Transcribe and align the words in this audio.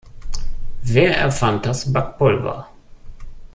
Wer 0.81 1.15
erfand 1.15 1.67
das 1.67 1.93
Backpulver? 1.93 2.67